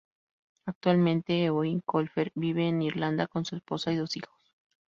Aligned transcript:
Actualmente, 0.65 1.43
Eoin 1.45 1.81
Colfer 1.81 2.31
vive 2.33 2.67
en 2.67 2.81
Irlanda 2.81 3.27
con 3.27 3.45
su 3.45 3.55
esposa 3.55 3.91
y 3.91 3.97
dos 3.97 4.17
hijos. 4.17 4.33